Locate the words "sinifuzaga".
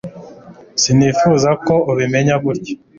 0.81-1.55